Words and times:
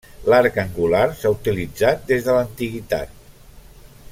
L'arc 0.33 0.55
angular 0.61 1.03
s'ha 1.19 1.31
utilitzat 1.35 2.01
des 2.13 2.25
de 2.29 2.37
l'antiguitat. 2.39 3.15